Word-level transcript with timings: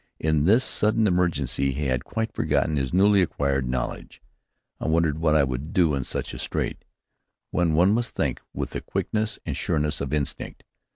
In 0.19 0.45
this 0.45 0.63
sudden 0.63 1.05
emergency 1.05 1.73
he 1.73 1.85
had 1.85 2.03
quite 2.03 2.33
forgotten 2.33 2.75
his 2.75 2.91
newly 2.91 3.21
acquired 3.21 3.69
knowledge. 3.69 4.19
I 4.79 4.87
wondered 4.87 5.19
what 5.19 5.35
I 5.35 5.43
would 5.43 5.73
do 5.75 5.93
in 5.93 6.05
such 6.05 6.33
a 6.33 6.39
strait, 6.39 6.83
when 7.51 7.75
one 7.75 7.93
must 7.93 8.15
think 8.15 8.39
with 8.51 8.71
the 8.71 8.81
quickness 8.81 9.37
and 9.45 9.55
sureness 9.55 10.01
of 10.01 10.11
instinct. 10.11 10.63